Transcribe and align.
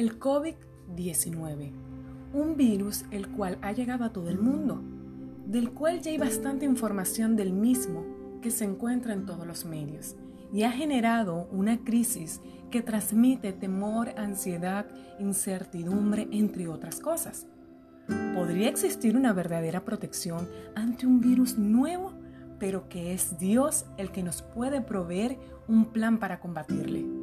El 0.00 0.18
COVID-19, 0.18 1.72
un 2.32 2.56
virus 2.56 3.04
el 3.10 3.28
cual 3.28 3.58
ha 3.60 3.72
llegado 3.72 4.06
a 4.06 4.14
todo 4.14 4.30
el 4.30 4.38
mundo, 4.38 4.80
del 5.44 5.72
cual 5.72 6.00
ya 6.00 6.10
hay 6.10 6.16
bastante 6.16 6.64
información 6.64 7.36
del 7.36 7.52
mismo 7.52 8.06
que 8.40 8.50
se 8.50 8.64
encuentra 8.64 9.12
en 9.12 9.26
todos 9.26 9.46
los 9.46 9.66
medios 9.66 10.16
y 10.54 10.62
ha 10.62 10.72
generado 10.72 11.50
una 11.52 11.84
crisis 11.84 12.40
que 12.70 12.80
transmite 12.80 13.52
temor, 13.52 14.14
ansiedad, 14.16 14.86
incertidumbre, 15.18 16.28
entre 16.32 16.66
otras 16.66 16.98
cosas. 16.98 17.46
¿Podría 18.34 18.70
existir 18.70 19.18
una 19.18 19.34
verdadera 19.34 19.84
protección 19.84 20.48
ante 20.74 21.06
un 21.06 21.20
virus 21.20 21.58
nuevo, 21.58 22.14
pero 22.58 22.88
que 22.88 23.12
es 23.12 23.38
Dios 23.38 23.84
el 23.98 24.12
que 24.12 24.22
nos 24.22 24.40
puede 24.40 24.80
proveer 24.80 25.36
un 25.68 25.92
plan 25.92 26.18
para 26.18 26.40
combatirle? 26.40 27.19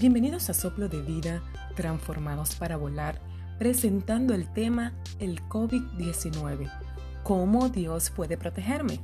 Bienvenidos 0.00 0.48
a 0.48 0.54
Soplo 0.54 0.88
de 0.88 1.02
Vida, 1.02 1.42
transformados 1.76 2.56
para 2.56 2.76
volar, 2.78 3.20
presentando 3.58 4.34
el 4.34 4.50
tema 4.52 4.94
el 5.20 5.40
COVID-19, 5.42 6.72
cómo 7.22 7.68
Dios 7.68 8.10
puede 8.10 8.38
protegerme. 8.38 9.00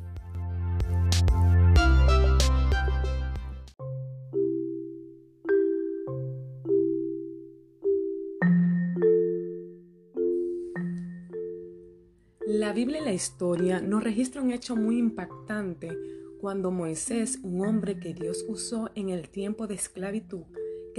La 12.47 12.73
Biblia 12.73 13.03
y 13.03 13.05
la 13.05 13.13
historia 13.13 13.81
nos 13.81 14.03
registra 14.03 14.41
un 14.41 14.51
hecho 14.51 14.75
muy 14.75 14.99
impactante 14.99 15.97
cuando 16.41 16.71
Moisés, 16.71 17.41
un 17.43 17.65
hombre 17.65 18.01
que 18.01 18.15
Dios 18.15 18.45
usó 18.49 18.91
en 18.95 19.11
el 19.11 19.29
tiempo 19.29 19.67
de 19.67 19.75
esclavitud, 19.75 20.45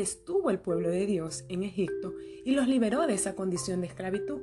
estuvo 0.02 0.50
el 0.50 0.60
pueblo 0.60 0.90
de 0.90 1.06
Dios 1.06 1.46
en 1.50 1.64
Egipto 1.64 2.14
y 2.46 2.52
los 2.52 2.68
liberó 2.68 3.08
de 3.08 3.14
esa 3.14 3.36
condición 3.36 3.82
de 3.82 3.88
esclavitud, 3.88 4.42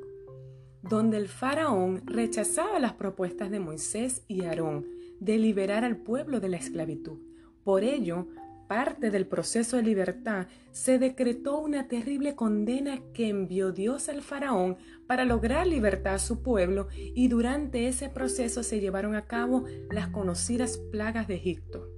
donde 0.82 1.16
el 1.16 1.28
faraón 1.28 2.02
rechazaba 2.06 2.78
las 2.78 2.94
propuestas 2.94 3.50
de 3.50 3.60
Moisés 3.60 4.24
y 4.28 4.44
Aarón 4.44 4.86
de 5.20 5.38
liberar 5.38 5.84
al 5.84 5.96
pueblo 5.96 6.40
de 6.40 6.48
la 6.48 6.56
esclavitud. 6.56 7.18
Por 7.64 7.82
ello, 7.82 8.28
parte 8.68 9.10
del 9.10 9.26
proceso 9.26 9.76
de 9.76 9.82
libertad, 9.82 10.46
se 10.72 10.98
decretó 10.98 11.58
una 11.58 11.88
terrible 11.88 12.34
condena 12.34 13.00
que 13.12 13.28
envió 13.28 13.72
Dios 13.72 14.08
al 14.08 14.22
faraón 14.22 14.76
para 15.06 15.24
lograr 15.24 15.66
libertad 15.66 16.14
a 16.14 16.18
su 16.18 16.42
pueblo 16.42 16.88
y 16.96 17.28
durante 17.28 17.88
ese 17.88 18.08
proceso 18.08 18.62
se 18.62 18.80
llevaron 18.80 19.14
a 19.14 19.26
cabo 19.26 19.64
las 19.90 20.08
conocidas 20.08 20.78
plagas 20.78 21.28
de 21.28 21.36
Egipto. 21.36 21.95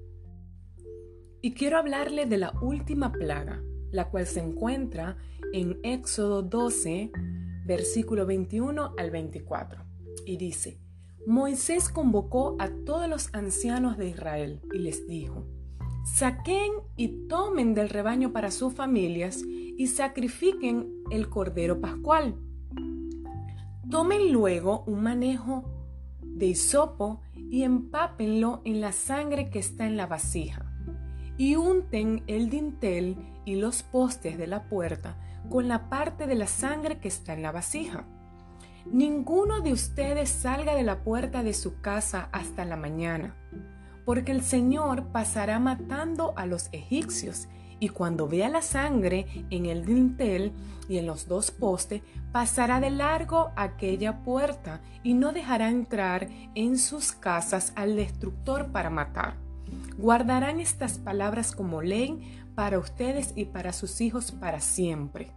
Y 1.41 1.53
quiero 1.53 1.79
hablarle 1.79 2.27
de 2.27 2.37
la 2.37 2.53
última 2.61 3.13
plaga, 3.13 3.63
la 3.93 4.11
cual 4.11 4.27
se 4.27 4.41
encuentra 4.41 5.17
en 5.53 5.79
Éxodo 5.85 6.43
12, 6.43 7.13
versículo 7.65 8.27
21 8.27 8.95
al 8.99 9.11
24. 9.13 9.85
Y 10.27 10.37
dice, 10.37 10.81
Moisés 11.29 11.91
convocó 11.91 12.57
a 12.59 12.71
todos 12.85 13.09
los 13.09 13.33
ancianos 13.35 13.97
de 13.99 14.09
Israel 14.09 14.61
y 14.73 14.79
les 14.79 15.07
dijo, 15.07 15.47
Saquen 16.17 16.73
y 16.97 17.29
tomen 17.29 17.73
del 17.73 17.89
rebaño 17.89 18.33
para 18.33 18.51
sus 18.51 18.73
familias 18.73 19.41
y 19.45 19.87
sacrifiquen 19.87 20.93
el 21.13 21.29
cordero 21.29 21.81
pascual. 21.81 22.35
Tomen 23.89 24.33
luego 24.33 24.83
un 24.87 25.03
manejo 25.03 25.71
de 26.21 26.47
hisopo 26.47 27.21
y 27.37 27.63
empápenlo 27.63 28.61
en 28.65 28.81
la 28.81 28.91
sangre 28.91 29.51
que 29.51 29.61
está 29.61 29.87
en 29.87 29.97
la 29.97 30.07
vasija 30.07 30.68
y 31.39 31.57
unten 31.57 32.25
el 32.27 32.51
dintel 32.51 33.17
y 33.47 33.55
los 33.55 33.83
postes 33.83 34.37
de 34.37 34.47
la 34.47 34.65
puerta 34.65 35.17
con 35.49 35.69
la 35.69 35.89
parte 35.89 36.27
de 36.27 36.35
la 36.35 36.47
sangre 36.47 36.99
que 36.99 37.09
está 37.09 37.33
en 37.33 37.43
la 37.43 37.53
vasija. 37.53 38.05
Ninguno 38.85 39.61
de 39.61 39.73
ustedes 39.73 40.29
salga 40.29 40.75
de 40.75 40.83
la 40.83 41.03
puerta 41.03 41.43
de 41.43 41.55
su 41.55 41.81
casa 41.81 42.29
hasta 42.33 42.65
la 42.65 42.77
mañana, 42.77 43.37
porque 44.05 44.33
el 44.33 44.43
Señor 44.43 45.07
pasará 45.13 45.59
matando 45.59 46.35
a 46.37 46.47
los 46.47 46.69
egipcios, 46.73 47.49
y 47.81 47.91
cuando 47.91 48.27
vea 48.27 48.49
la 48.49 48.63
sangre 48.63 49.47
en 49.51 49.67
el 49.67 49.85
dintel 49.85 50.53
y 50.89 50.99
en 50.99 51.07
los 51.07 51.29
dos 51.29 51.53
postes, 51.53 52.03
pasará 52.33 52.81
de 52.81 52.91
largo 52.91 53.53
aquella 53.55 54.25
puerta 54.25 54.81
y 55.05 55.15
no 55.15 55.33
dejará 55.33 55.69
entrar 55.69 56.29
en 56.57 56.77
sus 56.77 57.13
casas 57.13 57.73
al 57.77 57.95
destructor 57.95 58.73
para 58.73 58.91
matar. 58.91 59.48
Guardarán 59.99 60.61
estas 60.61 60.97
palabras 60.99 61.51
como 61.51 61.83
ley 61.83 62.41
para 62.55 62.79
ustedes 62.79 63.33
y 63.35 63.47
para 63.47 63.73
sus 63.73 64.01
hijos 64.01 64.31
para 64.31 64.61
siempre. 64.61 65.33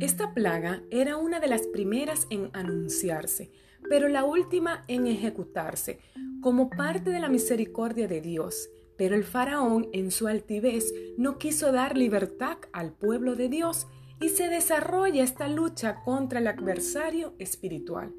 Esta 0.00 0.32
plaga 0.32 0.84
era 0.92 1.16
una 1.16 1.40
de 1.40 1.48
las 1.48 1.66
primeras 1.66 2.28
en 2.30 2.50
anunciarse, 2.52 3.50
pero 3.88 4.06
la 4.06 4.22
última 4.24 4.84
en 4.86 5.08
ejecutarse, 5.08 5.98
como 6.40 6.70
parte 6.70 7.10
de 7.10 7.18
la 7.18 7.28
misericordia 7.28 8.06
de 8.06 8.20
Dios 8.20 8.70
pero 9.00 9.16
el 9.16 9.24
faraón 9.24 9.88
en 9.94 10.10
su 10.10 10.28
altivez 10.28 10.92
no 11.16 11.38
quiso 11.38 11.72
dar 11.72 11.96
libertad 11.96 12.58
al 12.70 12.92
pueblo 12.92 13.34
de 13.34 13.48
Dios 13.48 13.86
y 14.20 14.28
se 14.28 14.50
desarrolla 14.50 15.24
esta 15.24 15.48
lucha 15.48 16.02
contra 16.04 16.38
el 16.38 16.46
adversario 16.46 17.32
espiritual, 17.38 18.12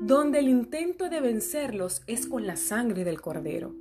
donde 0.00 0.40
el 0.40 0.48
intento 0.48 1.08
de 1.08 1.20
vencerlos 1.20 2.02
es 2.08 2.26
con 2.26 2.48
la 2.48 2.56
sangre 2.56 3.04
del 3.04 3.20
cordero. 3.20 3.76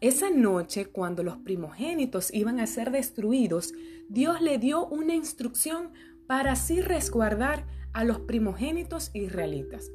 Esa 0.00 0.30
noche, 0.30 0.86
cuando 0.86 1.24
los 1.24 1.38
primogénitos 1.38 2.32
iban 2.32 2.60
a 2.60 2.68
ser 2.68 2.92
destruidos, 2.92 3.74
Dios 4.08 4.40
le 4.40 4.58
dio 4.58 4.86
una 4.86 5.16
instrucción 5.16 5.90
para 6.28 6.52
así 6.52 6.80
resguardar 6.80 7.66
a 7.92 8.04
los 8.04 8.20
primogénitos 8.20 9.10
israelitas, 9.14 9.90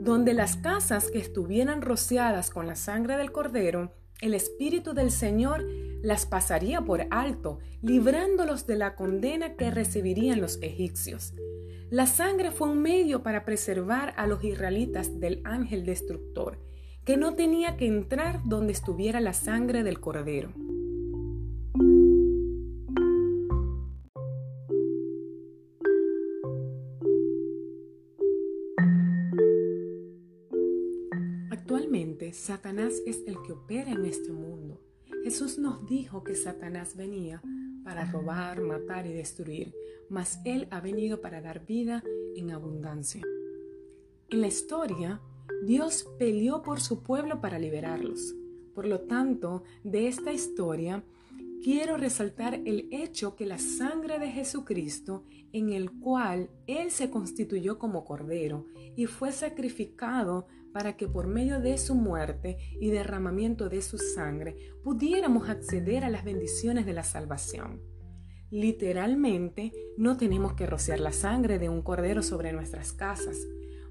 donde 0.00 0.32
las 0.32 0.56
casas 0.56 1.10
que 1.10 1.18
estuvieran 1.18 1.82
rociadas 1.82 2.48
con 2.48 2.66
la 2.66 2.76
sangre 2.76 3.18
del 3.18 3.30
cordero 3.30 3.92
el 4.20 4.34
Espíritu 4.34 4.94
del 4.94 5.10
Señor 5.10 5.64
las 6.02 6.26
pasaría 6.26 6.80
por 6.82 7.06
alto, 7.10 7.58
librándolos 7.82 8.66
de 8.66 8.76
la 8.76 8.94
condena 8.94 9.56
que 9.56 9.70
recibirían 9.70 10.40
los 10.40 10.58
egipcios. 10.62 11.34
La 11.90 12.06
sangre 12.06 12.50
fue 12.50 12.68
un 12.68 12.82
medio 12.82 13.22
para 13.22 13.44
preservar 13.44 14.14
a 14.16 14.26
los 14.26 14.42
israelitas 14.42 15.20
del 15.20 15.40
ángel 15.44 15.84
destructor, 15.84 16.58
que 17.04 17.16
no 17.16 17.34
tenía 17.34 17.76
que 17.76 17.86
entrar 17.86 18.40
donde 18.44 18.72
estuviera 18.72 19.20
la 19.20 19.32
sangre 19.32 19.84
del 19.84 20.00
cordero. 20.00 20.52
Satanás 32.32 33.02
es 33.06 33.22
el 33.26 33.42
que 33.42 33.52
opera 33.52 33.90
en 33.90 34.04
este 34.04 34.32
mundo. 34.32 34.80
Jesús 35.24 35.58
nos 35.58 35.86
dijo 35.86 36.22
que 36.22 36.34
Satanás 36.34 36.96
venía 36.96 37.42
para 37.84 38.04
robar, 38.04 38.60
matar 38.60 39.06
y 39.06 39.12
destruir, 39.12 39.74
mas 40.08 40.40
Él 40.44 40.68
ha 40.70 40.80
venido 40.80 41.20
para 41.20 41.40
dar 41.40 41.66
vida 41.66 42.02
en 42.36 42.50
abundancia. 42.50 43.22
En 44.30 44.40
la 44.40 44.46
historia, 44.46 45.20
Dios 45.64 46.06
peleó 46.18 46.62
por 46.62 46.80
su 46.80 47.02
pueblo 47.02 47.40
para 47.40 47.58
liberarlos. 47.58 48.34
Por 48.74 48.86
lo 48.86 49.00
tanto, 49.00 49.62
de 49.82 50.08
esta 50.08 50.32
historia, 50.32 51.02
quiero 51.62 51.96
resaltar 51.96 52.54
el 52.54 52.88
hecho 52.90 53.36
que 53.36 53.46
la 53.46 53.58
sangre 53.58 54.18
de 54.18 54.30
Jesucristo, 54.30 55.24
en 55.52 55.72
el 55.72 55.90
cual 55.90 56.50
Él 56.66 56.90
se 56.90 57.10
constituyó 57.10 57.78
como 57.78 58.04
cordero 58.04 58.66
y 58.96 59.06
fue 59.06 59.32
sacrificado 59.32 60.46
para 60.72 60.96
que 60.96 61.08
por 61.08 61.26
medio 61.26 61.60
de 61.60 61.78
su 61.78 61.94
muerte 61.94 62.58
y 62.80 62.90
derramamiento 62.90 63.68
de 63.68 63.80
su 63.80 63.98
sangre 63.98 64.56
pudiéramos 64.84 65.48
acceder 65.48 66.04
a 66.04 66.10
las 66.10 66.24
bendiciones 66.24 66.84
de 66.84 66.92
la 66.92 67.02
salvación. 67.02 67.80
Literalmente, 68.50 69.72
no 69.96 70.16
tenemos 70.16 70.52
que 70.52 70.66
rociar 70.66 71.00
la 71.00 71.12
sangre 71.12 71.58
de 71.58 71.68
un 71.68 71.82
cordero 71.82 72.22
sobre 72.22 72.52
nuestras 72.52 72.92
casas, 72.92 73.38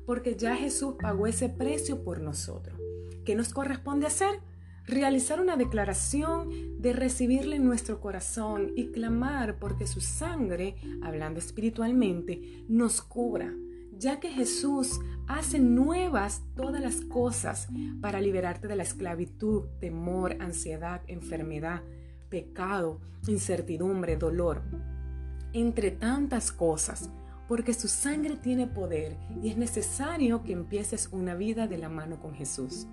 porque 0.05 0.35
ya 0.35 0.55
Jesús 0.55 0.95
pagó 1.01 1.27
ese 1.27 1.49
precio 1.49 2.03
por 2.03 2.21
nosotros. 2.21 2.79
¿Qué 3.25 3.35
nos 3.35 3.53
corresponde 3.53 4.05
hacer? 4.05 4.39
Realizar 4.87 5.41
una 5.41 5.57
declaración 5.57 6.79
de 6.79 6.93
recibirle 6.93 7.55
en 7.55 7.65
nuestro 7.65 7.99
corazón 7.99 8.71
y 8.75 8.91
clamar 8.91 9.57
porque 9.57 9.87
su 9.87 9.99
sangre, 9.99 10.75
hablando 11.01 11.39
espiritualmente, 11.39 12.63
nos 12.67 13.01
cubra, 13.01 13.51
ya 13.97 14.19
que 14.19 14.29
Jesús 14.29 14.99
hace 15.27 15.57
nuevas 15.57 16.43
todas 16.55 16.83
las 16.83 17.01
cosas 17.01 17.67
para 17.99 18.21
liberarte 18.21 18.67
de 18.67 18.75
la 18.75 18.83
esclavitud, 18.83 19.63
temor, 19.79 20.37
ansiedad, 20.39 21.01
enfermedad, 21.07 21.81
pecado, 22.29 23.01
incertidumbre, 23.27 24.17
dolor, 24.17 24.61
entre 25.53 25.89
tantas 25.89 26.51
cosas, 26.51 27.09
porque 27.47 27.73
su 27.73 27.87
sangre 27.87 28.35
tiene 28.35 28.67
poder 28.67 29.17
y 29.41 29.49
es 29.49 29.57
necesario 29.57 30.43
que 30.43 30.53
empieces 30.53 31.09
una 31.11 31.33
vida 31.33 31.65
de 31.65 31.79
la 31.79 31.89
mano 31.89 32.19
con 32.19 32.35
Jesús. 32.35 32.85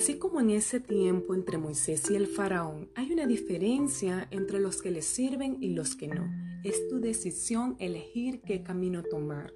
Así 0.00 0.16
como 0.16 0.40
en 0.40 0.48
ese 0.48 0.80
tiempo 0.80 1.34
entre 1.34 1.58
Moisés 1.58 2.10
y 2.10 2.14
el 2.14 2.26
faraón 2.26 2.88
hay 2.94 3.12
una 3.12 3.26
diferencia 3.26 4.26
entre 4.30 4.58
los 4.58 4.80
que 4.80 4.90
le 4.90 5.02
sirven 5.02 5.58
y 5.60 5.74
los 5.74 5.94
que 5.94 6.08
no. 6.08 6.26
Es 6.64 6.88
tu 6.88 7.00
decisión 7.00 7.76
elegir 7.78 8.40
qué 8.40 8.62
camino 8.62 9.02
tomar. 9.02 9.52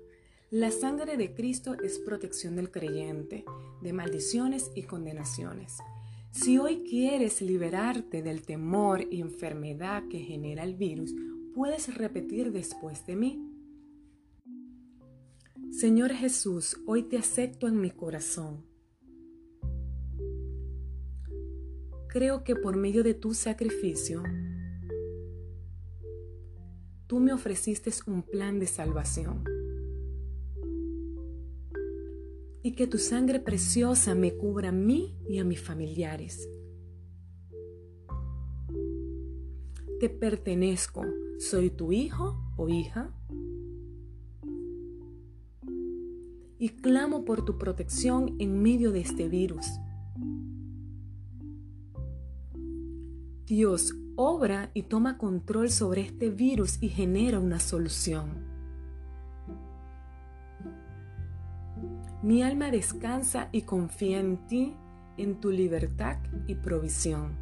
La 0.50 0.70
sangre 0.70 1.16
de 1.16 1.32
Cristo 1.32 1.76
es 1.82 1.98
protección 1.98 2.56
del 2.56 2.70
creyente 2.70 3.46
de 3.80 3.94
maldiciones 3.94 4.70
y 4.74 4.82
condenaciones. 4.82 5.78
Si 6.30 6.58
hoy 6.58 6.84
quieres 6.86 7.40
liberarte 7.40 8.20
del 8.20 8.42
temor 8.42 9.00
y 9.10 9.22
enfermedad 9.22 10.08
que 10.10 10.18
genera 10.18 10.62
el 10.62 10.74
virus, 10.74 11.14
puedes 11.54 11.94
repetir 11.96 12.52
después 12.52 13.06
de 13.06 13.16
mí. 13.16 13.50
Señor 15.70 16.12
Jesús, 16.12 16.76
hoy 16.84 17.04
te 17.04 17.16
acepto 17.16 17.66
en 17.66 17.80
mi 17.80 17.90
corazón 17.90 18.73
creo 22.14 22.44
que 22.44 22.54
por 22.54 22.76
medio 22.76 23.02
de 23.02 23.12
tu 23.12 23.34
sacrificio, 23.34 24.22
tú 27.08 27.18
me 27.18 27.32
ofreciste 27.32 27.90
un 28.06 28.22
plan 28.22 28.60
de 28.60 28.68
salvación. 28.68 29.42
Y 32.62 32.76
que 32.76 32.86
tu 32.86 32.98
sangre 32.98 33.40
preciosa 33.40 34.14
me 34.14 34.32
cubra 34.36 34.68
a 34.68 34.72
mí 34.72 35.18
y 35.28 35.40
a 35.40 35.44
mis 35.44 35.60
familiares. 35.60 36.48
Te 39.98 40.08
pertenezco, 40.08 41.02
soy 41.40 41.70
tu 41.70 41.90
hijo 41.90 42.36
o 42.56 42.68
hija. 42.68 43.12
Y 46.60 46.68
clamo 46.80 47.24
por 47.24 47.44
tu 47.44 47.58
protección 47.58 48.36
en 48.38 48.62
medio 48.62 48.92
de 48.92 49.00
este 49.00 49.28
virus. 49.28 49.66
Dios 53.46 53.94
obra 54.16 54.70
y 54.72 54.84
toma 54.84 55.18
control 55.18 55.70
sobre 55.70 56.02
este 56.02 56.30
virus 56.30 56.82
y 56.82 56.88
genera 56.88 57.38
una 57.38 57.60
solución. 57.60 58.30
Mi 62.22 62.42
alma 62.42 62.70
descansa 62.70 63.50
y 63.52 63.62
confía 63.62 64.18
en 64.18 64.46
ti, 64.46 64.74
en 65.18 65.40
tu 65.40 65.50
libertad 65.50 66.16
y 66.46 66.54
provisión. 66.54 67.32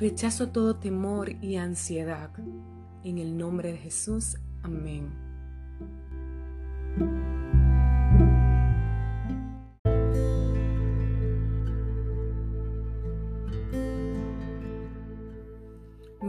Rechazo 0.00 0.48
todo 0.48 0.76
temor 0.76 1.30
y 1.40 1.56
ansiedad. 1.56 2.30
En 3.04 3.18
el 3.18 3.38
nombre 3.38 3.70
de 3.72 3.78
Jesús. 3.78 4.38
Amén. 4.62 5.10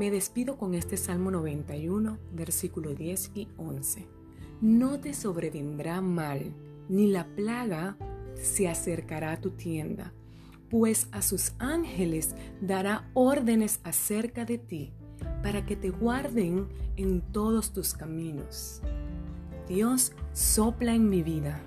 Me 0.01 0.09
despido 0.09 0.57
con 0.57 0.74
este 0.74 0.98
Salmo 0.98 1.30
91, 1.30 2.18
versículo 2.33 2.95
10 2.95 3.33
y 3.36 3.50
11. 3.57 4.07
No 4.59 5.00
te 5.00 5.13
sobrevendrá 5.13 6.01
mal, 6.01 6.56
ni 6.89 7.06
la 7.06 7.27
plaga 7.36 7.98
se 8.33 8.68
acercará 8.68 9.33
a 9.33 9.39
tu 9.39 9.51
tienda, 9.51 10.12
pues 10.71 11.07
a 11.12 11.21
sus 11.21 11.53
ángeles 11.59 12.33
dará 12.62 13.12
órdenes 13.13 13.80
acerca 13.83 14.44
de 14.44 14.57
ti, 14.57 14.92
para 15.44 15.68
que 15.68 15.75
te 15.75 15.92
guarden 15.92 16.68
en 16.95 17.21
todos 17.21 17.71
tus 17.71 17.94
caminos. 17.94 18.81
Dios 19.68 20.13
sopla 20.33 20.95
en 20.95 21.09
mi 21.09 21.21
vida 21.21 21.62